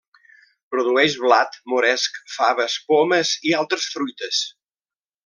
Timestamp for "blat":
1.25-1.59